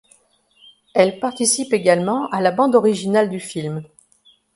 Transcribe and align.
Elle 0.95 1.19
participe 1.19 1.73
également 1.73 2.27
à 2.31 2.41
la 2.41 2.49
bande 2.49 2.73
originale 2.73 3.29
du 3.29 3.39
film. 3.39 3.83